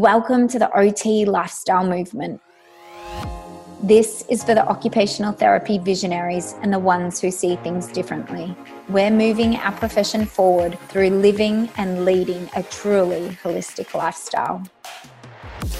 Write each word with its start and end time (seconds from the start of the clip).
Welcome 0.00 0.48
to 0.48 0.58
the 0.58 0.74
OT 0.74 1.26
lifestyle 1.26 1.86
movement. 1.86 2.40
This 3.82 4.24
is 4.30 4.42
for 4.42 4.54
the 4.54 4.66
occupational 4.66 5.34
therapy 5.34 5.76
visionaries 5.76 6.54
and 6.62 6.72
the 6.72 6.78
ones 6.78 7.20
who 7.20 7.30
see 7.30 7.56
things 7.56 7.86
differently. 7.88 8.56
We're 8.88 9.10
moving 9.10 9.56
our 9.56 9.72
profession 9.72 10.24
forward 10.24 10.78
through 10.88 11.10
living 11.10 11.68
and 11.76 12.06
leading 12.06 12.48
a 12.56 12.62
truly 12.62 13.36
holistic 13.42 13.92
lifestyle. 13.92 14.62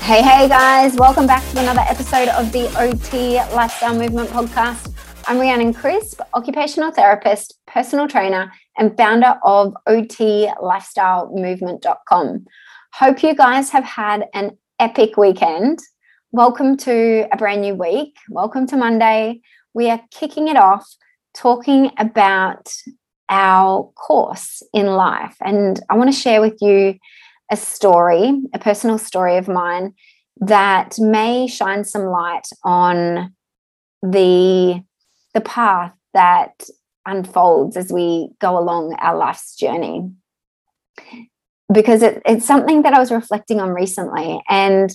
Hey, 0.01 0.21
hey 0.21 0.49
guys, 0.49 0.97
welcome 0.97 1.27
back 1.27 1.43
to 1.53 1.61
another 1.61 1.87
episode 1.89 2.29
of 2.29 2.53
the 2.53 2.67
OT 2.79 3.37
Lifestyle 3.55 3.95
Movement 3.95 4.29
Podcast. 4.29 4.93
I'm 5.29 5.39
Rhiannon 5.39 5.73
Crisp, 5.73 6.21
occupational 6.35 6.93
therapist, 6.93 7.59
personal 7.67 8.07
trainer, 8.07 8.53
and 8.77 8.95
founder 8.99 9.39
of 9.43 9.75
OTLifestyleMovement.com. 9.89 12.47
Hope 12.95 13.23
you 13.23 13.35
guys 13.35 13.71
have 13.71 13.85
had 13.85 14.27
an 14.35 14.59
epic 14.79 15.17
weekend. 15.17 15.79
Welcome 16.33 16.77
to 16.79 17.27
a 17.33 17.37
brand 17.37 17.63
new 17.63 17.75
week. 17.75 18.17
Welcome 18.29 18.67
to 18.67 18.77
Monday. 18.77 19.41
We 19.73 19.89
are 19.89 20.03
kicking 20.11 20.49
it 20.49 20.57
off 20.57 20.87
talking 21.33 21.93
about 21.99 22.75
our 23.31 23.91
course 23.95 24.63
in 24.75 24.87
life. 24.87 25.37
And 25.41 25.81
I 25.89 25.97
want 25.97 26.13
to 26.13 26.21
share 26.21 26.41
with 26.41 26.59
you 26.61 26.99
a 27.51 27.57
story, 27.57 28.43
a 28.53 28.59
personal 28.59 28.99
story 28.99 29.37
of 29.37 29.49
mine 29.49 29.95
that 30.39 30.99
may 30.99 31.47
shine 31.47 31.85
some 31.85 32.07
light 32.07 32.49
on 32.65 33.33
the 34.03 34.83
the 35.33 35.41
path 35.41 35.95
that 36.13 36.65
unfolds 37.07 37.77
as 37.77 37.93
we 37.93 38.31
go 38.41 38.59
along 38.59 38.95
our 38.99 39.17
life's 39.17 39.55
journey 39.55 40.11
because 41.73 42.03
it, 42.03 42.23
it's 42.27 42.47
something 42.47 42.83
that 42.83 42.95
I 42.95 42.99
was 42.99 43.11
reflecting 43.11 43.61
on 43.61 43.71
recently. 43.71 44.43
And 44.49 44.95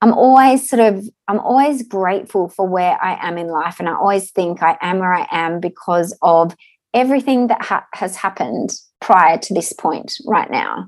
I'm 0.00 0.12
always 0.12 0.68
sort 0.68 0.80
of, 0.80 1.08
I'm 1.28 1.40
always 1.40 1.82
grateful 1.82 2.48
for 2.48 2.66
where 2.68 3.02
I 3.02 3.16
am 3.26 3.38
in 3.38 3.48
life. 3.48 3.80
And 3.80 3.88
I 3.88 3.94
always 3.94 4.30
think 4.30 4.62
I 4.62 4.76
am 4.80 4.98
where 4.98 5.14
I 5.14 5.26
am 5.30 5.60
because 5.60 6.16
of 6.22 6.54
everything 6.92 7.48
that 7.48 7.62
ha- 7.62 7.86
has 7.94 8.16
happened 8.16 8.74
prior 9.00 9.38
to 9.38 9.54
this 9.54 9.72
point 9.72 10.14
right 10.26 10.50
now. 10.50 10.86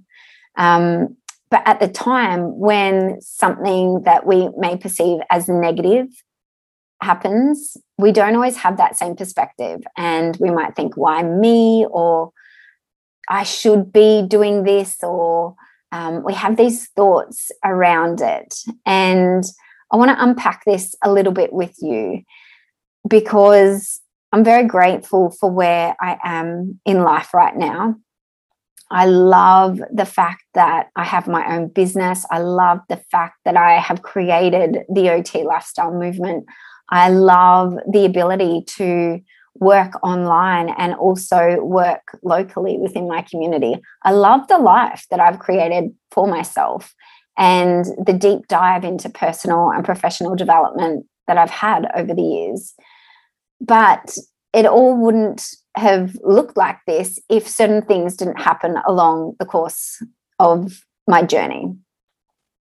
Um, 0.56 1.16
but 1.50 1.62
at 1.64 1.80
the 1.80 1.88
time 1.88 2.58
when 2.58 3.20
something 3.20 4.02
that 4.04 4.26
we 4.26 4.50
may 4.56 4.76
perceive 4.76 5.20
as 5.30 5.48
negative 5.48 6.08
happens, 7.02 7.76
we 7.98 8.12
don't 8.12 8.34
always 8.34 8.56
have 8.56 8.76
that 8.76 8.96
same 8.96 9.16
perspective. 9.16 9.80
And 9.96 10.36
we 10.40 10.50
might 10.50 10.74
think, 10.74 10.96
why 10.96 11.22
me? 11.22 11.86
Or 11.90 12.32
I 13.28 13.42
should 13.42 13.92
be 13.92 14.24
doing 14.26 14.64
this, 14.64 15.02
or 15.02 15.54
um, 15.92 16.24
we 16.24 16.34
have 16.34 16.56
these 16.56 16.88
thoughts 16.88 17.50
around 17.64 18.20
it. 18.20 18.54
And 18.84 19.44
I 19.92 19.96
want 19.96 20.10
to 20.10 20.22
unpack 20.22 20.64
this 20.64 20.94
a 21.02 21.12
little 21.12 21.32
bit 21.32 21.52
with 21.52 21.74
you 21.80 22.22
because 23.08 24.00
I'm 24.32 24.44
very 24.44 24.66
grateful 24.66 25.30
for 25.30 25.50
where 25.50 25.96
I 26.00 26.18
am 26.24 26.80
in 26.84 27.02
life 27.02 27.32
right 27.32 27.56
now. 27.56 27.96
I 28.90 29.06
love 29.06 29.80
the 29.92 30.04
fact 30.04 30.44
that 30.54 30.88
I 30.94 31.04
have 31.04 31.26
my 31.26 31.56
own 31.56 31.68
business. 31.68 32.24
I 32.30 32.38
love 32.38 32.80
the 32.88 32.98
fact 33.10 33.36
that 33.44 33.56
I 33.56 33.78
have 33.78 34.02
created 34.02 34.78
the 34.92 35.10
OT 35.10 35.44
lifestyle 35.44 35.92
movement. 35.92 36.46
I 36.90 37.10
love 37.10 37.74
the 37.90 38.04
ability 38.04 38.62
to 38.76 39.20
work 39.60 39.92
online 40.02 40.68
and 40.78 40.94
also 40.94 41.62
work 41.62 42.18
locally 42.22 42.78
within 42.78 43.08
my 43.08 43.22
community. 43.22 43.80
I 44.02 44.12
love 44.12 44.48
the 44.48 44.58
life 44.58 45.06
that 45.10 45.20
I've 45.20 45.38
created 45.38 45.94
for 46.10 46.26
myself 46.26 46.94
and 47.38 47.84
the 48.04 48.12
deep 48.12 48.48
dive 48.48 48.84
into 48.84 49.08
personal 49.08 49.70
and 49.70 49.84
professional 49.84 50.34
development 50.34 51.06
that 51.26 51.38
I've 51.38 51.50
had 51.50 51.86
over 51.94 52.14
the 52.14 52.22
years. 52.22 52.74
But 53.60 54.16
it 54.52 54.66
all 54.66 54.96
wouldn't 54.96 55.46
have 55.76 56.16
looked 56.22 56.56
like 56.56 56.78
this 56.86 57.18
if 57.28 57.46
certain 57.46 57.82
things 57.82 58.16
didn't 58.16 58.40
happen 58.40 58.76
along 58.86 59.36
the 59.38 59.44
course 59.44 60.02
of 60.38 60.82
my 61.06 61.22
journey. 61.22 61.74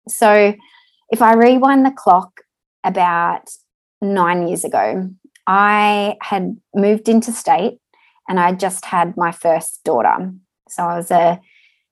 So, 0.08 0.56
if 1.10 1.22
I 1.22 1.34
rewind 1.34 1.86
the 1.86 1.92
clock 1.92 2.42
about 2.84 3.50
nine 4.02 4.48
years 4.48 4.66
ago, 4.66 5.10
I 5.48 6.16
had 6.22 6.56
moved 6.74 7.10
into 7.10 7.32
state 7.32 7.80
and 8.30 8.40
I 8.40 8.54
just 8.54 8.86
had 8.86 9.18
my 9.18 9.32
first 9.32 9.84
daughter. 9.84 10.32
So 10.70 10.84
I 10.84 10.98
was 10.98 11.12
a, 11.12 11.40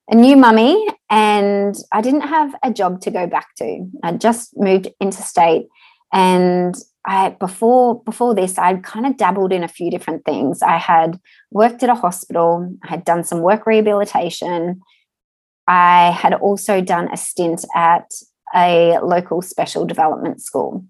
a 0.09 0.15
new 0.15 0.35
mummy 0.35 0.87
and 1.09 1.75
I 1.91 2.01
didn't 2.01 2.21
have 2.21 2.55
a 2.63 2.71
job 2.71 3.01
to 3.01 3.11
go 3.11 3.27
back 3.27 3.47
to. 3.57 3.87
I 4.03 4.13
just 4.13 4.57
moved 4.57 4.89
into 4.99 5.21
state 5.21 5.67
and 6.13 6.75
I 7.05 7.29
before 7.39 8.03
before 8.03 8.35
this 8.35 8.59
I'd 8.59 8.83
kind 8.83 9.07
of 9.07 9.17
dabbled 9.17 9.51
in 9.51 9.63
a 9.63 9.67
few 9.67 9.89
different 9.89 10.23
things. 10.23 10.61
I 10.61 10.77
had 10.77 11.19
worked 11.49 11.83
at 11.83 11.89
a 11.89 11.95
hospital, 11.95 12.75
I 12.83 12.89
had 12.89 13.05
done 13.05 13.23
some 13.23 13.41
work 13.41 13.65
rehabilitation. 13.65 14.81
I 15.67 16.11
had 16.11 16.33
also 16.33 16.81
done 16.81 17.09
a 17.11 17.17
stint 17.17 17.65
at 17.75 18.11
a 18.53 18.99
local 19.01 19.41
special 19.41 19.85
development 19.85 20.41
school. 20.41 20.85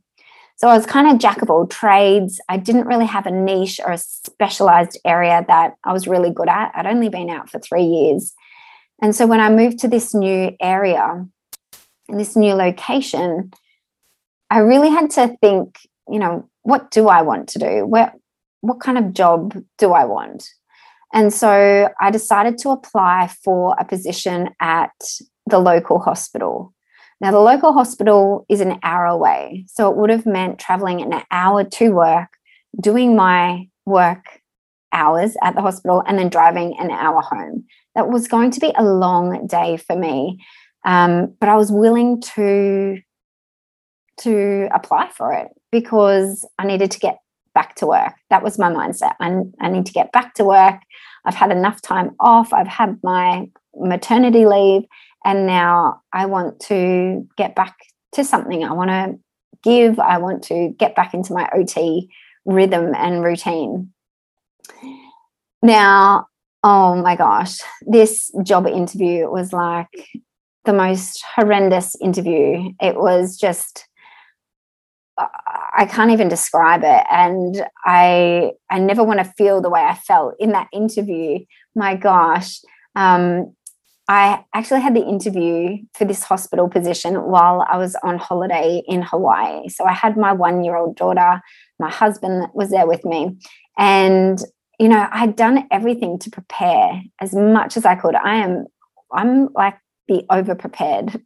So 0.61 0.67
I 0.67 0.77
was 0.77 0.85
kind 0.85 1.11
of 1.11 1.17
jack 1.17 1.41
of 1.41 1.49
all 1.49 1.65
trades. 1.65 2.39
I 2.47 2.57
didn't 2.57 2.85
really 2.85 3.07
have 3.07 3.25
a 3.25 3.31
niche 3.31 3.79
or 3.83 3.93
a 3.93 3.97
specialized 3.97 4.99
area 5.03 5.43
that 5.47 5.73
I 5.83 5.91
was 5.91 6.07
really 6.07 6.29
good 6.29 6.49
at. 6.49 6.71
I'd 6.75 6.85
only 6.85 7.09
been 7.09 7.31
out 7.31 7.49
for 7.49 7.57
three 7.57 7.81
years. 7.81 8.35
And 9.01 9.15
so 9.15 9.25
when 9.25 9.39
I 9.39 9.49
moved 9.49 9.79
to 9.79 9.87
this 9.87 10.13
new 10.13 10.55
area, 10.61 11.25
in 12.09 12.17
this 12.19 12.35
new 12.35 12.53
location, 12.53 13.51
I 14.51 14.59
really 14.59 14.91
had 14.91 15.09
to 15.11 15.35
think, 15.41 15.79
you 16.07 16.19
know, 16.19 16.47
what 16.61 16.91
do 16.91 17.07
I 17.07 17.23
want 17.23 17.49
to 17.49 17.59
do? 17.59 17.87
Where, 17.87 18.13
what 18.59 18.81
kind 18.81 18.99
of 18.99 19.13
job 19.13 19.59
do 19.79 19.93
I 19.93 20.05
want? 20.05 20.47
And 21.11 21.33
so 21.33 21.89
I 21.99 22.11
decided 22.11 22.59
to 22.59 22.69
apply 22.69 23.31
for 23.43 23.75
a 23.79 23.83
position 23.83 24.49
at 24.59 24.91
the 25.47 25.57
local 25.57 25.97
hospital. 25.97 26.71
Now, 27.21 27.29
the 27.29 27.39
local 27.39 27.71
hospital 27.71 28.47
is 28.49 28.61
an 28.61 28.79
hour 28.81 29.05
away. 29.05 29.65
So 29.67 29.89
it 29.89 29.95
would 29.95 30.09
have 30.09 30.25
meant 30.25 30.57
traveling 30.57 31.01
an 31.01 31.21
hour 31.29 31.63
to 31.63 31.89
work, 31.91 32.29
doing 32.81 33.15
my 33.15 33.67
work 33.85 34.41
hours 34.91 35.37
at 35.43 35.55
the 35.55 35.61
hospital, 35.61 36.03
and 36.07 36.17
then 36.17 36.29
driving 36.29 36.75
an 36.79 36.89
hour 36.89 37.21
home. 37.21 37.65
That 37.93 38.09
was 38.09 38.27
going 38.27 38.49
to 38.51 38.59
be 38.59 38.73
a 38.75 38.83
long 38.83 39.45
day 39.45 39.77
for 39.77 39.95
me. 39.95 40.43
Um, 40.83 41.35
but 41.39 41.47
I 41.47 41.55
was 41.55 41.71
willing 41.71 42.21
to 42.35 42.97
to 44.21 44.67
apply 44.73 45.09
for 45.15 45.33
it 45.33 45.47
because 45.71 46.45
I 46.59 46.65
needed 46.65 46.91
to 46.91 46.99
get 46.99 47.19
back 47.53 47.75
to 47.75 47.87
work. 47.87 48.13
That 48.29 48.43
was 48.43 48.59
my 48.59 48.69
mindset. 48.69 49.13
I, 49.19 49.41
I 49.59 49.69
need 49.69 49.85
to 49.87 49.93
get 49.93 50.11
back 50.11 50.35
to 50.35 50.43
work. 50.43 50.79
I've 51.25 51.35
had 51.35 51.51
enough 51.51 51.81
time 51.81 52.11
off. 52.19 52.53
I've 52.53 52.67
had 52.67 52.99
my 53.03 53.49
maternity 53.75 54.45
leave 54.45 54.83
and 55.23 55.45
now 55.45 56.01
I 56.11 56.25
want 56.25 56.59
to 56.61 57.27
get 57.37 57.55
back 57.55 57.75
to 58.13 58.23
something. 58.23 58.63
I 58.63 58.73
want 58.73 58.89
to 58.89 59.19
give. 59.63 59.99
I 59.99 60.17
want 60.17 60.43
to 60.43 60.69
get 60.77 60.95
back 60.95 61.13
into 61.13 61.33
my 61.33 61.49
OT 61.53 62.09
rhythm 62.45 62.93
and 62.95 63.23
routine. 63.23 63.91
Now, 65.61 66.27
oh 66.63 66.95
my 66.95 67.15
gosh, 67.15 67.59
this 67.81 68.31
job 68.43 68.67
interview 68.67 69.29
was 69.29 69.53
like 69.53 70.09
the 70.65 70.73
most 70.73 71.23
horrendous 71.35 71.95
interview. 72.01 72.71
It 72.81 72.95
was 72.95 73.37
just 73.37 73.87
I 75.17 75.85
can't 75.85 76.11
even 76.11 76.29
describe 76.29 76.81
it 76.83 77.05
and 77.11 77.63
I 77.85 78.53
I 78.69 78.79
never 78.79 79.03
want 79.03 79.19
to 79.19 79.33
feel 79.37 79.61
the 79.61 79.69
way 79.69 79.81
I 79.81 79.95
felt 79.95 80.35
in 80.39 80.51
that 80.51 80.67
interview. 80.73 81.39
My 81.75 81.95
gosh. 81.95 82.59
Um, 82.95 83.55
I 84.13 84.43
actually 84.53 84.81
had 84.81 84.93
the 84.93 85.05
interview 85.05 85.77
for 85.93 86.03
this 86.03 86.21
hospital 86.21 86.67
position 86.67 87.13
while 87.15 87.65
I 87.69 87.77
was 87.77 87.95
on 88.03 88.17
holiday 88.17 88.83
in 88.85 89.01
Hawaii. 89.03 89.69
So 89.69 89.85
I 89.85 89.93
had 89.93 90.17
my 90.17 90.33
one 90.33 90.65
year 90.65 90.75
old 90.75 90.97
daughter, 90.97 91.41
my 91.79 91.89
husband 91.89 92.47
was 92.53 92.71
there 92.71 92.85
with 92.85 93.05
me. 93.05 93.37
And, 93.77 94.37
you 94.81 94.89
know, 94.89 95.07
I 95.09 95.17
had 95.17 95.37
done 95.37 95.65
everything 95.71 96.19
to 96.19 96.29
prepare 96.29 97.01
as 97.21 97.33
much 97.33 97.77
as 97.77 97.85
I 97.85 97.95
could. 97.95 98.15
I 98.15 98.35
am, 98.35 98.65
I'm 99.13 99.47
like 99.53 99.77
the 100.09 100.25
over 100.29 100.55
prepared 100.55 101.23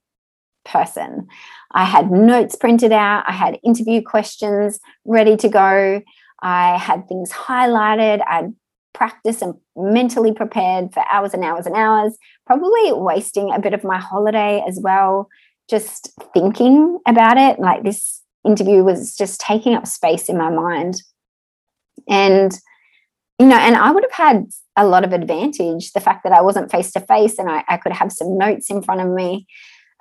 person. 0.64 1.28
I 1.72 1.86
had 1.86 2.12
notes 2.12 2.56
printed 2.56 2.92
out, 2.92 3.24
I 3.28 3.32
had 3.32 3.58
interview 3.64 4.04
questions 4.04 4.80
ready 5.06 5.36
to 5.38 5.50
go. 5.50 6.04
I 6.44 6.78
had 6.78 7.08
things 7.08 7.32
highlighted. 7.32 8.24
I'd 8.28 8.54
practice 8.96 9.42
and 9.42 9.54
mentally 9.76 10.34
prepared 10.34 10.94
for 10.94 11.04
hours 11.12 11.34
and 11.34 11.44
hours 11.44 11.68
and 11.68 11.76
hours, 11.76 12.18
probably 12.48 12.94
wasting 12.94 13.52
a 13.52 13.60
bit 13.60 13.74
of 13.74 13.84
my 13.84 14.00
holiday 14.00 14.64
as 14.68 14.80
well, 14.82 15.28
just 15.70 16.12
thinking 16.34 16.98
about 17.08 17.38
it. 17.38 17.60
Like 17.60 17.84
this 17.84 18.24
interview 18.46 18.84
was 18.84 19.16
just 19.16 19.40
taking 19.40 19.76
up 19.76 19.86
space 19.86 20.30
in 20.30 20.38
my 20.38 20.50
mind. 20.50 20.96
And, 22.10 22.52
you 23.38 23.46
know, 23.46 23.58
and 23.58 23.76
I 23.76 23.92
would 23.92 24.04
have 24.04 24.12
had 24.12 24.46
a 24.78 24.88
lot 24.88 25.04
of 25.04 25.14
advantage 25.14 25.92
the 25.92 26.00
fact 26.00 26.24
that 26.24 26.34
I 26.34 26.42
wasn't 26.42 26.72
face 26.72 26.92
to 26.94 27.00
face 27.02 27.38
and 27.38 27.50
I, 27.50 27.64
I 27.68 27.78
could 27.78 27.94
have 27.94 28.12
some 28.12 28.38
notes 28.38 28.70
in 28.70 28.82
front 28.82 29.02
of 29.02 29.10
me. 29.10 29.46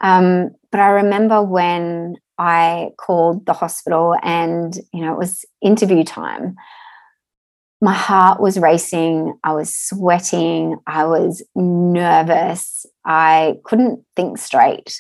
Um, 0.03 0.51
but 0.71 0.81
I 0.81 0.89
remember 0.89 1.43
when 1.43 2.17
I 2.39 2.91
called 2.99 3.47
the 3.47 3.53
hospital 3.53 4.17
and, 4.23 4.77
you 4.93 5.01
know, 5.01 5.13
it 5.13 5.19
was 5.19 5.45
interview 5.63 6.05
time. 6.05 6.57
My 7.81 7.93
heart 7.93 8.41
was 8.41 8.59
racing. 8.59 9.39
I 9.45 9.53
was 9.53 9.75
sweating. 9.75 10.77
I 10.87 11.05
was 11.05 11.43
nervous. 11.55 12.87
I 13.05 13.57
couldn't 13.65 14.05
think 14.17 14.39
straight. 14.39 14.99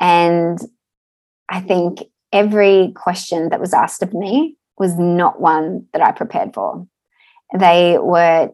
And 0.00 0.58
I 1.48 1.60
think 1.60 2.04
every 2.32 2.92
question 2.96 3.50
that 3.50 3.60
was 3.60 3.72
asked 3.72 4.02
of 4.02 4.12
me 4.12 4.56
was 4.76 4.98
not 4.98 5.40
one 5.40 5.86
that 5.92 6.02
I 6.02 6.10
prepared 6.10 6.52
for. 6.52 6.86
They 7.56 7.96
were 7.98 8.50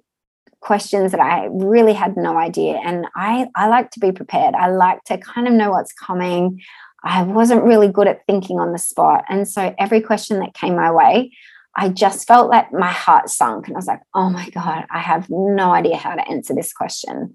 questions 0.61 1.13
that 1.13 1.21
I 1.21 1.49
really 1.51 1.95
had 1.95 2.17
no 2.17 2.37
idea. 2.37 2.79
And 2.85 3.07
I, 3.17 3.49
I 3.55 3.69
like 3.69 3.91
to 3.93 4.01
be 4.01 4.13
prepared. 4.13 4.55
I 4.55 4.69
like 4.71 5.03
to 5.05 5.17
kind 5.17 5.49
of 5.49 5.55
know 5.55 5.71
what's 5.71 5.93
coming. 5.93 6.61
I 7.03 7.23
wasn't 7.23 7.65
really 7.65 7.89
good 7.89 8.07
at 8.07 8.27
thinking 8.27 8.61
on 8.61 8.73
the 8.73 8.79
spot. 8.79 9.25
And 9.29 9.49
so 9.49 9.75
every 9.79 10.03
question 10.03 10.39
that 10.41 10.53
came 10.53 10.77
my 10.77 10.93
way, 10.93 11.33
I 11.77 11.89
just 11.89 12.27
felt 12.27 12.51
like 12.51 12.73
my 12.73 12.91
heart 12.91 13.31
sunk. 13.31 13.67
And 13.67 13.77
I 13.77 13.79
was 13.79 13.87
like, 13.87 14.03
oh 14.15 14.29
my 14.29 14.49
God, 14.51 14.85
I 14.91 14.99
have 14.99 15.29
no 15.31 15.73
idea 15.73 15.97
how 15.97 16.15
to 16.15 16.29
answer 16.29 16.55
this 16.55 16.73
question. 16.73 17.35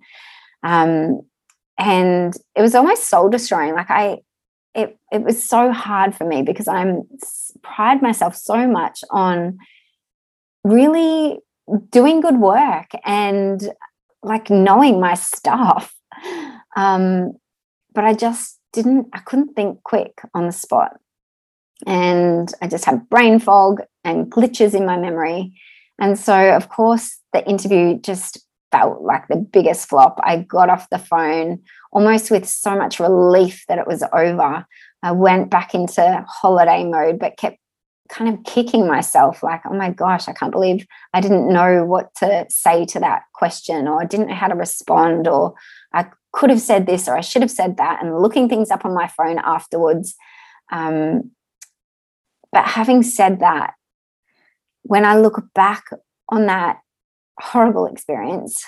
Um, 0.63 1.21
and 1.77 2.33
it 2.55 2.61
was 2.61 2.75
almost 2.75 3.09
soul 3.09 3.29
destroying. 3.29 3.73
Like 3.73 3.89
I, 3.89 4.19
it, 4.73 4.97
it 5.11 5.23
was 5.23 5.43
so 5.47 5.71
hard 5.71 6.15
for 6.15 6.25
me 6.25 6.41
because 6.41 6.67
I'm 6.67 7.03
pride 7.63 8.01
myself 8.01 8.35
so 8.35 8.67
much 8.67 9.03
on 9.09 9.57
really 10.63 11.39
doing 11.89 12.21
good 12.21 12.37
work 12.37 12.91
and 13.03 13.69
like 14.21 14.49
knowing 14.49 14.99
my 14.99 15.13
stuff. 15.13 15.93
Um, 16.75 17.33
but 17.93 18.03
I 18.03 18.13
just 18.13 18.59
didn't, 18.73 19.07
I 19.13 19.19
couldn't 19.19 19.53
think 19.53 19.81
quick 19.83 20.19
on 20.33 20.45
the 20.45 20.51
spot. 20.51 20.97
And 21.87 22.53
I 22.61 22.67
just 22.67 22.85
had 22.85 23.09
brain 23.09 23.39
fog 23.39 23.81
and 24.06 24.31
glitches 24.31 24.74
in 24.74 24.86
my 24.86 24.98
memory. 24.98 25.60
And 26.00 26.18
so, 26.18 26.56
of 26.56 26.69
course, 26.69 27.18
the 27.34 27.46
interview 27.48 28.00
just 28.00 28.40
felt 28.72 29.02
like 29.02 29.28
the 29.28 29.38
biggest 29.38 29.90
flop. 29.90 30.19
I 30.24 30.38
got 30.38 30.69
off 30.69 30.90
the 30.90 31.00
phone 31.00 31.62
almost 31.92 32.31
with 32.31 32.48
so 32.48 32.75
much 32.78 33.00
relief 33.00 33.63
that 33.68 33.78
it 33.78 33.88
was 33.88 34.04
over. 34.13 34.66
I 35.04 35.12
went 35.12 35.50
back 35.50 35.74
into 35.74 36.25
holiday 36.28 36.84
mode, 36.84 37.19
but 37.19 37.38
kept 37.38 37.57
kind 38.10 38.31
of 38.31 38.44
kicking 38.44 38.88
myself 38.88 39.42
like, 39.42 39.62
oh 39.66 39.74
my 39.74 39.90
gosh, 39.90 40.28
I 40.28 40.34
can't 40.34 40.52
believe 40.52 40.86
I 41.13 41.22
didn't 41.22 41.52
know 41.52 41.86
what 41.86 42.13
to 42.16 42.46
say 42.50 42.86
to 42.86 43.00
that 43.00 43.24
question, 43.34 43.88
or 43.88 44.02
I 44.02 44.06
didn't 44.06 44.28
know 44.28 44.36
how 44.36 44.48
to 44.48 44.56
respond, 44.56 45.28
or 45.28 45.56
I 45.94 46.07
could 46.34 46.50
have 46.50 46.62
said 46.62 46.86
this, 46.86 47.07
or 47.07 47.18
I 47.18 47.22
should 47.22 47.42
have 47.42 47.52
said 47.52 47.78
that, 47.78 48.04
and 48.04 48.19
looking 48.22 48.50
things 48.50 48.69
up 48.69 48.86
on 48.86 48.94
my 48.94 49.07
phone 49.07 49.40
afterwards. 49.40 50.16
Um, 50.72 51.31
but 52.52 52.66
having 52.66 53.04
said 53.04 53.40
that, 53.40 53.74
when 54.85 55.05
I 55.05 55.17
look 55.17 55.41
back 55.53 55.83
on 56.29 56.45
that 56.45 56.79
horrible 57.39 57.85
experience, 57.85 58.63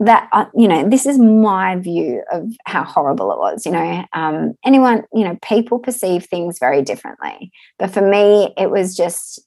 that 0.00 0.28
uh, 0.32 0.46
you 0.54 0.66
know 0.66 0.88
this 0.88 1.06
is 1.06 1.18
my 1.18 1.76
view 1.76 2.22
of 2.32 2.52
how 2.66 2.82
horrible 2.82 3.30
it 3.32 3.38
was 3.38 3.64
you 3.64 3.70
know 3.72 4.04
um, 4.12 4.52
anyone 4.64 5.04
you 5.12 5.24
know 5.24 5.38
people 5.42 5.78
perceive 5.78 6.26
things 6.26 6.58
very 6.58 6.82
differently. 6.82 7.52
But 7.78 7.90
for 7.90 8.02
me 8.02 8.52
it 8.56 8.70
was 8.70 8.96
just 8.96 9.40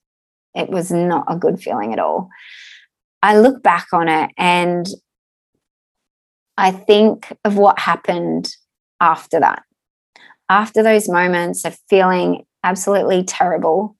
it 0.53 0.69
was 0.69 0.91
not 0.91 1.25
a 1.27 1.37
good 1.37 1.61
feeling 1.61 1.93
at 1.93 1.99
all. 1.99 2.29
I 3.21 3.37
look 3.37 3.63
back 3.63 3.87
on 3.91 4.07
it 4.07 4.31
and 4.37 4.87
i 6.57 6.71
think 6.71 7.35
of 7.43 7.57
what 7.57 7.79
happened 7.79 8.55
after 9.01 9.39
that. 9.39 9.63
After 10.47 10.83
those 10.83 11.09
moments 11.09 11.65
of 11.65 11.77
feeling 11.89 12.45
absolutely 12.63 13.23
terrible 13.23 13.94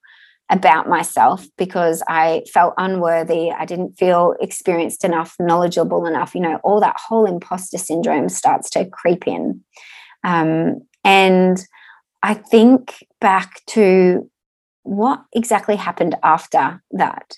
about 0.50 0.88
myself 0.88 1.48
because 1.58 2.04
I 2.08 2.44
felt 2.54 2.76
unworthy. 2.78 3.52
I 3.52 3.66
didn't 3.66 3.98
feel 3.98 4.36
experienced 4.40 5.04
enough, 5.04 5.36
knowledgeable 5.40 6.06
enough. 6.06 6.36
You 6.36 6.42
know, 6.42 6.60
all 6.64 6.80
that 6.82 6.98
whole 6.98 7.26
imposter 7.26 7.78
syndrome 7.78 8.30
starts 8.30 8.70
to 8.72 8.86
creep 8.86 9.28
in. 9.28 9.62
Um, 10.24 10.82
and 11.04 11.64
I 12.22 12.36
think 12.36 13.06
back 13.20 13.66
to 13.68 14.30
what 14.84 15.24
exactly 15.34 15.76
happened 15.76 16.16
after 16.24 16.82
that. 16.92 17.36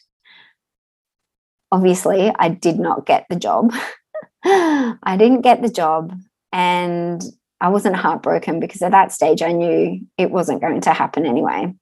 Obviously, 1.72 2.32
I 2.38 2.50
did 2.50 2.78
not 2.78 3.06
get 3.06 3.26
the 3.30 3.36
job. 3.36 3.74
I 4.44 5.16
didn't 5.18 5.42
get 5.42 5.62
the 5.62 5.70
job. 5.70 6.14
And 6.52 7.22
I 7.60 7.70
wasn't 7.70 7.96
heartbroken 7.96 8.60
because 8.60 8.82
at 8.82 8.92
that 8.92 9.12
stage 9.12 9.42
I 9.42 9.52
knew 9.52 10.00
it 10.18 10.32
wasn't 10.32 10.62
going 10.62 10.82
to 10.82 10.94
happen 10.94 11.26
anyway. 11.26 11.74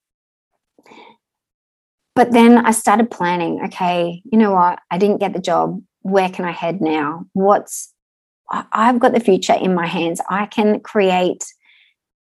But 2.16 2.32
then 2.32 2.66
I 2.66 2.72
started 2.72 3.12
planning, 3.12 3.62
okay, 3.66 4.22
you 4.32 4.38
know 4.38 4.54
what? 4.54 4.80
I 4.90 4.98
didn't 4.98 5.20
get 5.20 5.34
the 5.34 5.40
job. 5.40 5.82
Where 6.02 6.30
can 6.30 6.46
I 6.46 6.52
head 6.52 6.80
now? 6.80 7.26
What's, 7.34 7.94
I've 8.50 9.00
got 9.00 9.14
the 9.14 9.20
future 9.20 9.54
in 9.54 9.76
my 9.76 9.86
hands. 9.86 10.22
I 10.30 10.46
can 10.46 10.80
create 10.80 11.44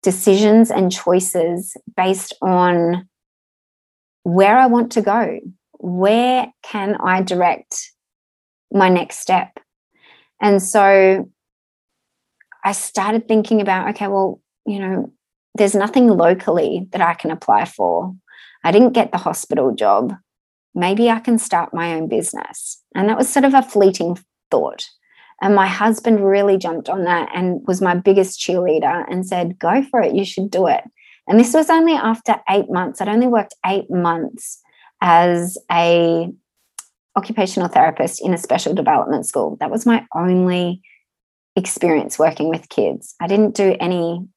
decisions 0.04 0.72
and 0.72 0.92
choices 0.92 1.78
based 1.96 2.34
on 2.42 3.08
where 4.24 4.58
I 4.58 4.66
want 4.66 4.92
to 4.94 5.02
go. 5.02 5.40
Where 5.80 6.52
can 6.64 6.96
I 6.96 7.22
direct 7.22 7.92
my 8.72 8.90
next 8.90 9.20
step? 9.20 9.58
And 10.42 10.62
so 10.62 11.30
I 12.66 12.72
started 12.74 13.28
thinking 13.28 13.62
about, 13.62 13.90
okay, 13.92 14.08
well, 14.08 14.42
you 14.66 14.80
know, 14.80 15.14
there's 15.56 15.76
nothing 15.76 16.08
locally 16.08 16.88
that 16.92 17.02
I 17.02 17.14
can 17.14 17.32
apply 17.32 17.66
for. 17.66 18.14
I 18.64 18.72
didn't 18.72 18.94
get 18.94 19.12
the 19.12 19.18
hospital 19.18 19.74
job. 19.74 20.14
Maybe 20.76 21.10
I 21.10 21.20
can 21.20 21.40
start 21.40 21.74
my 21.74 21.94
own 21.94 22.08
business. 22.08 22.82
And 22.96 23.10
that 23.10 23.18
was 23.18 23.30
sort 23.30 23.46
of 23.46 23.54
a 23.54 23.62
fleeting 23.62 24.18
thought. 24.52 24.88
And 25.42 25.54
my 25.56 25.68
husband 25.68 26.26
really 26.26 26.58
jumped 26.58 26.90
on 26.90 27.04
that 27.04 27.30
and 27.34 27.62
was 27.68 27.82
my 27.82 27.96
biggest 27.96 28.40
cheerleader 28.40 29.06
and 29.10 29.26
said, 29.26 29.60
Go 29.60 29.84
for 29.84 30.02
it, 30.02 30.16
you 30.16 30.26
should 30.26 30.50
do 30.50 30.68
it. 30.68 30.84
And 31.28 31.40
this 31.40 31.54
was 31.54 31.70
only 31.70 31.94
after 31.94 32.38
eight 32.50 32.70
months. 32.70 33.02
I'd 33.02 33.10
only 33.10 33.28
worked 33.28 33.54
eight 33.66 33.90
months 33.90 34.62
as 35.02 35.58
a 35.72 36.30
occupational 37.16 37.68
therapist 37.68 38.24
in 38.24 38.34
a 38.34 38.38
special 38.38 38.74
development 38.74 39.26
school. 39.26 39.58
That 39.60 39.72
was 39.72 39.86
my 39.86 40.06
only 40.16 40.82
experience 41.56 42.18
working 42.18 42.50
with 42.50 42.70
kids. 42.70 43.16
I 43.20 43.28
didn't 43.28 43.56
do 43.56 43.76
any 43.80 44.28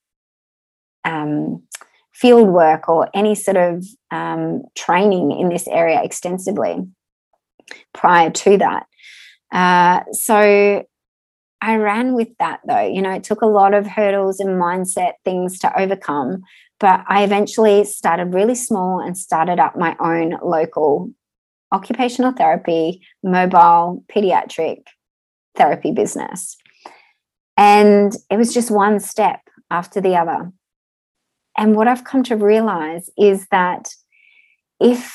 um, 1.05 1.63
field 2.13 2.49
work 2.49 2.89
or 2.89 3.09
any 3.15 3.35
sort 3.35 3.57
of 3.57 3.85
um, 4.11 4.63
training 4.77 5.33
in 5.33 5.49
this 5.49 5.67
area 5.69 6.03
extensively 6.03 6.87
prior 7.95 8.31
to 8.31 8.59
that. 8.59 8.87
Uh, 9.53 10.03
so 10.13 10.85
I 11.63 11.77
ran 11.77 12.15
with 12.15 12.29
that 12.39 12.61
though. 12.67 12.87
You 12.87 13.03
know, 13.03 13.13
it 13.13 13.25
took 13.25 13.43
a 13.43 13.47
lot 13.47 13.75
of 13.75 13.87
hurdles 13.87 14.41
and 14.41 14.61
mindset 14.61 15.13
things 15.25 15.59
to 15.61 15.81
overcome, 15.81 16.43
but 16.79 17.05
I 17.09 17.23
eventually 17.23 17.85
started 17.85 18.35
really 18.35 18.55
small 18.55 19.01
and 19.01 19.17
started 19.17 19.59
up 19.59 19.77
my 19.77 19.97
own 20.01 20.39
local 20.43 21.11
occupational 21.73 22.33
therapy, 22.33 23.03
mobile 23.23 24.05
pediatric 24.09 24.83
therapy 25.57 25.93
business. 25.93 26.57
And 27.57 28.15
it 28.31 28.37
was 28.37 28.55
just 28.55 28.71
one 28.71 28.99
step 29.01 29.41
after 29.71 30.01
the 30.01 30.17
other. 30.17 30.51
And 31.61 31.77
what 31.77 31.89
I've 31.89 32.05
come 32.05 32.23
to 32.25 32.37
realize 32.37 33.11
is 33.19 33.47
that 33.51 33.95
if 34.81 35.15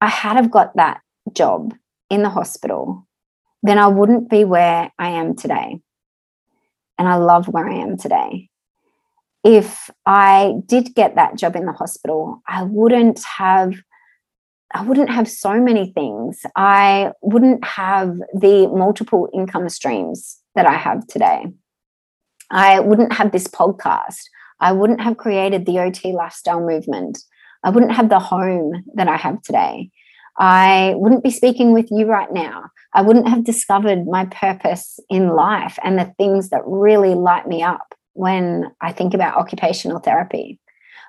I 0.00 0.06
had 0.06 0.36
have 0.36 0.52
got 0.52 0.76
that 0.76 1.00
job 1.32 1.74
in 2.08 2.22
the 2.22 2.30
hospital, 2.30 3.08
then 3.64 3.78
I 3.78 3.88
wouldn't 3.88 4.30
be 4.30 4.44
where 4.44 4.92
I 5.00 5.08
am 5.08 5.34
today. 5.34 5.80
And 6.96 7.08
I 7.08 7.16
love 7.16 7.48
where 7.48 7.68
I 7.68 7.74
am 7.74 7.96
today. 7.96 8.50
If 9.42 9.90
I 10.06 10.54
did 10.64 10.94
get 10.94 11.16
that 11.16 11.36
job 11.36 11.56
in 11.56 11.66
the 11.66 11.72
hospital, 11.72 12.40
I 12.46 12.62
wouldn't 12.62 13.24
have 13.24 13.74
I 14.76 14.82
wouldn't 14.82 15.10
have 15.10 15.28
so 15.28 15.60
many 15.60 15.92
things. 15.92 16.40
I 16.56 17.12
wouldn't 17.22 17.64
have 17.64 18.16
the 18.32 18.68
multiple 18.68 19.28
income 19.32 19.68
streams 19.68 20.38
that 20.54 20.66
I 20.66 20.74
have 20.74 21.06
today. 21.06 21.46
I 22.50 22.80
wouldn't 22.80 23.12
have 23.12 23.30
this 23.30 23.46
podcast. 23.46 24.22
I 24.64 24.72
wouldn't 24.72 25.02
have 25.02 25.18
created 25.18 25.66
the 25.66 25.78
OT 25.78 26.14
lifestyle 26.14 26.66
movement. 26.66 27.18
I 27.64 27.68
wouldn't 27.68 27.92
have 27.92 28.08
the 28.08 28.18
home 28.18 28.82
that 28.94 29.08
I 29.08 29.16
have 29.18 29.42
today. 29.42 29.90
I 30.38 30.94
wouldn't 30.96 31.22
be 31.22 31.30
speaking 31.30 31.74
with 31.74 31.90
you 31.90 32.06
right 32.06 32.32
now. 32.32 32.70
I 32.94 33.02
wouldn't 33.02 33.28
have 33.28 33.44
discovered 33.44 34.06
my 34.06 34.24
purpose 34.24 34.98
in 35.10 35.28
life 35.28 35.78
and 35.84 35.98
the 35.98 36.14
things 36.16 36.48
that 36.48 36.62
really 36.64 37.14
light 37.14 37.46
me 37.46 37.62
up 37.62 37.94
when 38.14 38.72
I 38.80 38.90
think 38.92 39.12
about 39.12 39.36
occupational 39.36 39.98
therapy. 39.98 40.58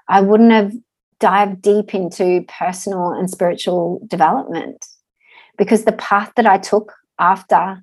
I 0.10 0.20
wouldn't 0.20 0.52
have 0.52 0.74
dived 1.22 1.62
deep 1.62 1.96
into 1.96 2.44
personal 2.50 3.12
and 3.12 3.30
spiritual 3.30 4.06
development 4.06 4.86
because 5.58 5.86
the 5.86 5.94
path 5.94 6.34
that 6.36 6.46
I 6.46 6.58
took 6.58 6.92
after 7.20 7.82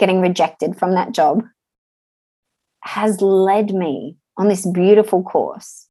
getting 0.00 0.20
rejected 0.20 0.76
from 0.76 0.96
that 0.96 1.12
job 1.12 1.44
has 2.82 3.22
led 3.22 3.72
me 3.72 4.16
on 4.38 4.48
this 4.48 4.64
beautiful 4.64 5.22
course. 5.22 5.86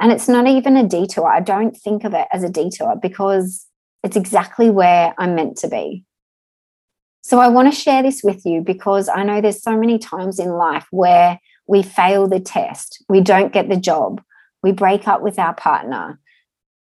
And 0.00 0.10
it's 0.10 0.28
not 0.28 0.46
even 0.46 0.76
a 0.76 0.86
detour. 0.86 1.28
I 1.28 1.40
don't 1.40 1.76
think 1.76 2.04
of 2.04 2.14
it 2.14 2.26
as 2.32 2.42
a 2.42 2.48
detour 2.48 2.96
because 3.00 3.66
it's 4.02 4.16
exactly 4.16 4.70
where 4.70 5.14
I'm 5.18 5.34
meant 5.34 5.58
to 5.58 5.68
be. 5.68 6.04
So 7.22 7.38
I 7.38 7.48
want 7.48 7.72
to 7.72 7.78
share 7.78 8.02
this 8.02 8.22
with 8.24 8.44
you 8.44 8.62
because 8.62 9.08
I 9.08 9.22
know 9.22 9.40
there's 9.40 9.62
so 9.62 9.76
many 9.76 9.98
times 9.98 10.38
in 10.38 10.50
life 10.50 10.86
where 10.90 11.38
we 11.68 11.82
fail 11.82 12.26
the 12.26 12.40
test, 12.40 13.04
we 13.08 13.20
don't 13.20 13.52
get 13.52 13.68
the 13.68 13.76
job, 13.76 14.20
we 14.62 14.72
break 14.72 15.06
up 15.06 15.22
with 15.22 15.38
our 15.38 15.54
partner, 15.54 16.18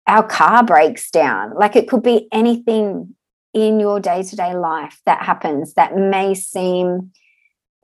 our 0.07 0.23
car 0.23 0.63
breaks 0.63 1.11
down. 1.11 1.53
Like 1.55 1.75
it 1.75 1.87
could 1.87 2.01
be 2.01 2.27
anything 2.31 3.15
in 3.53 3.79
your 3.79 3.99
day 3.99 4.23
to 4.23 4.35
day 4.35 4.55
life 4.55 4.99
that 5.05 5.21
happens 5.21 5.75
that 5.75 5.95
may 5.95 6.33
seem 6.33 7.11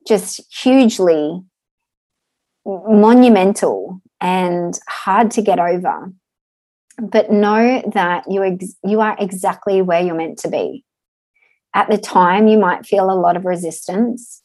just 0.07 0.41
hugely 0.51 1.43
monumental 2.65 4.01
and 4.19 4.77
hard 4.87 5.31
to 5.31 5.41
get 5.41 5.59
over. 5.59 6.11
But 6.97 7.31
know 7.31 7.81
that 7.93 8.25
you, 8.29 8.43
ex- 8.43 8.75
you 8.83 9.01
are 9.01 9.15
exactly 9.19 9.81
where 9.81 10.01
you're 10.01 10.15
meant 10.15 10.39
to 10.39 10.49
be. 10.49 10.83
At 11.73 11.89
the 11.89 11.97
time, 11.97 12.47
you 12.47 12.59
might 12.59 12.85
feel 12.85 13.09
a 13.09 13.15
lot 13.15 13.37
of 13.37 13.45
resistance, 13.45 14.43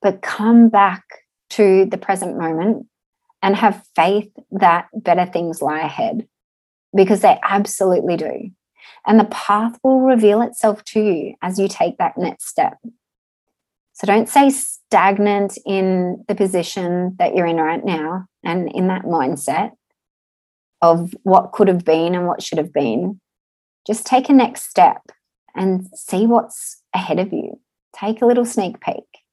but 0.00 0.22
come 0.22 0.68
back 0.68 1.04
to 1.50 1.84
the 1.84 1.98
present 1.98 2.38
moment 2.38 2.86
and 3.42 3.54
have 3.54 3.86
faith 3.94 4.30
that 4.50 4.88
better 4.94 5.26
things 5.26 5.62
lie 5.62 5.80
ahead 5.80 6.26
because 6.94 7.20
they 7.20 7.38
absolutely 7.42 8.16
do. 8.16 8.50
And 9.06 9.20
the 9.20 9.26
path 9.26 9.78
will 9.84 10.00
reveal 10.00 10.42
itself 10.42 10.82
to 10.86 11.00
you 11.00 11.34
as 11.42 11.58
you 11.58 11.68
take 11.68 11.98
that 11.98 12.18
next 12.18 12.48
step. 12.48 12.78
So 13.96 14.06
don't 14.06 14.28
stay 14.28 14.50
stagnant 14.50 15.56
in 15.64 16.22
the 16.28 16.34
position 16.34 17.16
that 17.18 17.34
you're 17.34 17.46
in 17.46 17.56
right 17.56 17.82
now 17.82 18.26
and 18.44 18.70
in 18.70 18.88
that 18.88 19.04
mindset 19.04 19.70
of 20.82 21.14
what 21.22 21.52
could 21.52 21.68
have 21.68 21.82
been 21.82 22.14
and 22.14 22.26
what 22.26 22.42
should 22.42 22.58
have 22.58 22.74
been. 22.74 23.22
Just 23.86 24.04
take 24.04 24.28
a 24.28 24.34
next 24.34 24.68
step 24.68 25.00
and 25.54 25.86
see 25.94 26.26
what's 26.26 26.82
ahead 26.94 27.18
of 27.18 27.32
you. 27.32 27.58
Take 27.98 28.20
a 28.20 28.26
little 28.26 28.44
sneak 28.44 28.82
peek 28.82 29.24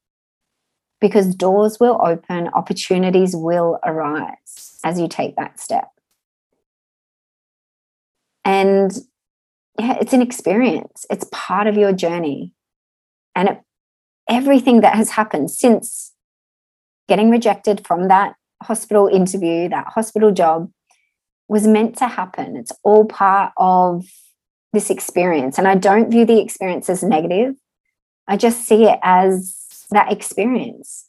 because 0.98 1.34
doors 1.34 1.78
will 1.78 2.00
open, 2.02 2.48
opportunities 2.54 3.36
will 3.36 3.78
arise 3.84 4.78
as 4.82 4.98
you 4.98 5.08
take 5.08 5.36
that 5.36 5.60
step. 5.60 5.90
And 8.46 8.96
yeah, 9.78 9.98
it's 10.00 10.14
an 10.14 10.22
experience, 10.22 11.04
it's 11.10 11.26
part 11.32 11.66
of 11.66 11.76
your 11.76 11.92
journey. 11.92 12.52
And 13.36 13.50
it 13.50 13.60
everything 14.28 14.80
that 14.80 14.94
has 14.94 15.10
happened 15.10 15.50
since 15.50 16.12
getting 17.08 17.30
rejected 17.30 17.86
from 17.86 18.08
that 18.08 18.34
hospital 18.62 19.08
interview, 19.08 19.68
that 19.68 19.88
hospital 19.88 20.30
job, 20.32 20.70
was 21.48 21.66
meant 21.66 21.96
to 21.98 22.08
happen. 22.08 22.56
It's 22.56 22.72
all 22.82 23.04
part 23.04 23.52
of 23.56 24.06
this 24.72 24.90
experience. 24.90 25.58
And 25.58 25.68
I 25.68 25.74
don't 25.74 26.10
view 26.10 26.24
the 26.24 26.40
experience 26.40 26.88
as 26.88 27.02
negative, 27.02 27.54
I 28.26 28.36
just 28.36 28.66
see 28.66 28.84
it 28.84 28.98
as 29.02 29.86
that 29.90 30.10
experience. 30.10 31.06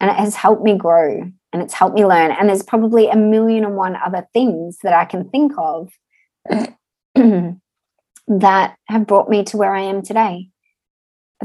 And 0.00 0.10
it 0.10 0.16
has 0.16 0.34
helped 0.34 0.62
me 0.62 0.76
grow 0.76 1.30
and 1.52 1.62
it's 1.62 1.74
helped 1.74 1.94
me 1.94 2.04
learn. 2.04 2.30
And 2.30 2.48
there's 2.48 2.62
probably 2.62 3.08
a 3.08 3.16
million 3.16 3.64
and 3.64 3.76
one 3.76 3.96
other 3.96 4.26
things 4.32 4.78
that 4.82 4.92
I 4.92 5.04
can 5.04 5.28
think 5.30 5.52
of 5.58 5.90
that 8.28 8.76
have 8.88 9.06
brought 9.06 9.28
me 9.28 9.44
to 9.44 9.56
where 9.56 9.74
I 9.74 9.82
am 9.82 10.02
today 10.02 10.50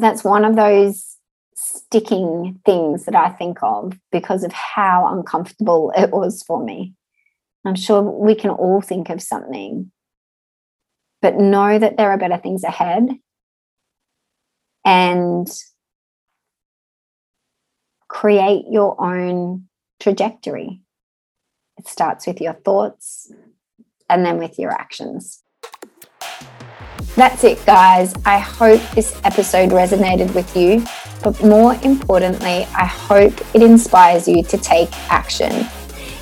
that's 0.02 0.24
one 0.24 0.44
of 0.44 0.56
those 0.56 1.18
sticking 1.56 2.60
things 2.66 3.06
that 3.06 3.16
I 3.16 3.30
think 3.30 3.60
of 3.62 3.98
because 4.12 4.44
of 4.44 4.52
how 4.52 5.08
uncomfortable 5.16 5.94
it 5.98 6.12
was 6.12 6.44
for 6.44 6.64
me. 6.64 6.94
I'm 7.64 7.76
sure 7.76 8.02
we 8.02 8.34
can 8.36 8.50
all 8.50 8.82
think 8.82 9.10
of 9.10 9.22
something, 9.22 9.92
but 11.22 11.38
know 11.38 11.78
that 11.78 11.98
there 11.98 12.10
are 12.10 12.18
better 12.18 12.38
things 12.38 12.64
ahead 12.64 13.08
and 14.84 15.48
create 18.08 18.66
your 18.70 19.00
own 19.00 19.68
trajectory. 20.00 20.82
It 21.78 21.88
starts 21.88 22.26
with 22.26 22.42
your 22.42 22.54
thoughts 22.54 23.32
and 24.10 24.26
then 24.26 24.40
with 24.40 24.58
your 24.58 24.72
actions. 24.72 25.44
That's 27.16 27.44
it, 27.44 27.66
guys. 27.66 28.14
I 28.26 28.40
hope 28.40 28.82
this 28.96 29.20
episode 29.24 29.72
resonated 29.72 30.34
with 30.34 30.56
you, 30.56 30.86
but 31.22 31.44
more 31.44 31.76
importantly, 31.84 32.66
I 32.74 32.86
hope 32.86 33.34
it 33.54 33.62
inspires 33.62 34.28
you 34.28 34.44
to 34.44 34.58
take 34.58 34.92
action. 35.12 35.68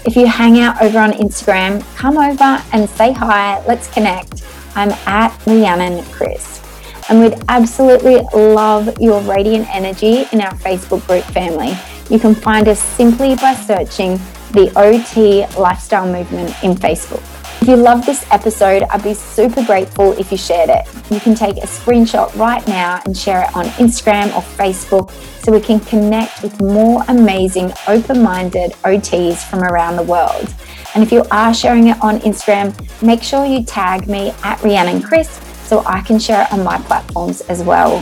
If 0.06 0.16
you 0.16 0.26
hang 0.26 0.60
out 0.60 0.82
over 0.82 0.98
on 0.98 1.12
Instagram, 1.12 1.84
come 1.96 2.18
over 2.18 2.64
and 2.74 2.90
say 2.90 3.12
hi. 3.12 3.64
Let's 3.66 3.88
connect. 3.94 4.44
I'm 4.76 4.92
at 5.06 5.30
Rhiannon 5.46 6.04
Crisp. 6.06 6.66
And 7.10 7.20
we'd 7.20 7.36
absolutely 7.50 8.22
love 8.34 9.00
your 9.00 9.22
radiant 9.22 9.68
energy 9.76 10.26
in 10.32 10.42
our 10.42 10.54
Facebook 10.56 11.06
group 11.08 11.24
family. 11.26 11.78
You 12.10 12.20
can 12.20 12.34
find 12.34 12.68
us 12.68 12.80
simply 12.80 13.36
by 13.36 13.56
searching 13.56 14.20
the 14.52 14.72
OT 14.76 15.46
Lifestyle 15.60 16.12
Movement 16.12 16.56
in 16.64 16.74
Facebook. 16.74 17.24
If 17.62 17.68
you 17.68 17.76
love 17.76 18.06
this 18.06 18.26
episode, 18.32 18.84
I'd 18.84 19.04
be 19.04 19.14
super 19.14 19.64
grateful 19.66 20.14
if 20.14 20.32
you 20.32 20.38
shared 20.38 20.70
it. 20.70 20.88
You 21.12 21.20
can 21.20 21.36
take 21.36 21.58
a 21.58 21.68
screenshot 21.68 22.34
right 22.38 22.66
now 22.68 23.02
and 23.04 23.16
share 23.16 23.44
it 23.44 23.54
on 23.54 23.66
Instagram 23.78 24.28
or 24.28 24.42
Facebook 24.42 25.12
so 25.44 25.52
we 25.52 25.60
can 25.60 25.82
connect 25.82 26.42
with 26.42 26.62
more 26.62 27.04
amazing, 27.10 27.74
open 27.88 28.24
minded 28.24 28.72
OTs 28.86 29.44
from 29.50 29.64
around 29.64 29.98
the 29.98 30.04
world. 30.04 30.54
And 30.96 31.04
if 31.04 31.12
you 31.12 31.26
are 31.32 31.54
sharing 31.54 31.90
it 31.90 32.02
on 32.02 32.20
Instagram, 32.20 32.74
make 33.04 33.22
sure 33.22 33.46
you 33.46 33.66
tag 33.66 34.08
me 34.08 34.32
at 34.44 34.64
Rhiannon 34.64 35.02
Crisp 35.02 35.44
so 35.66 35.84
I 35.86 36.00
can 36.00 36.18
share 36.18 36.44
it 36.44 36.54
on 36.54 36.64
my 36.64 36.78
platforms 36.80 37.42
as 37.42 37.62
well. 37.62 38.00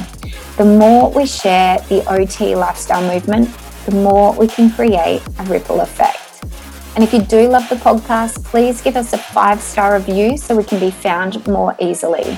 The 0.58 0.66
more 0.66 1.12
we 1.12 1.26
share 1.26 1.80
the 1.90 2.08
OT 2.10 2.56
lifestyle 2.56 3.06
movement, 3.12 3.50
the 3.86 3.96
more 3.96 4.34
we 4.34 4.48
can 4.48 4.70
create 4.70 5.24
a 5.40 5.44
ripple 5.46 5.82
effect. 5.82 6.17
And 6.98 7.04
if 7.04 7.14
you 7.14 7.22
do 7.22 7.48
love 7.48 7.70
the 7.70 7.76
podcast, 7.76 8.44
please 8.44 8.82
give 8.82 8.96
us 8.96 9.14
a 9.14 9.20
five 9.20 9.62
star 9.62 9.94
review 9.94 10.36
so 10.36 10.58
we 10.58 10.64
can 10.64 10.80
be 10.80 10.90
found 10.90 11.48
more 11.48 11.76
easily. 11.80 12.36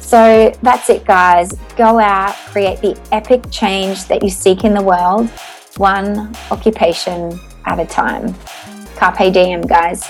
So 0.00 0.50
that's 0.62 0.88
it, 0.88 1.04
guys. 1.04 1.52
Go 1.76 1.98
out, 1.98 2.34
create 2.46 2.80
the 2.80 2.98
epic 3.12 3.42
change 3.50 4.06
that 4.06 4.22
you 4.22 4.30
seek 4.30 4.64
in 4.64 4.72
the 4.72 4.80
world, 4.80 5.28
one 5.76 6.34
occupation 6.50 7.38
at 7.66 7.80
a 7.80 7.84
time. 7.84 8.34
Carpe 8.96 9.30
diem, 9.30 9.60
guys. 9.60 10.08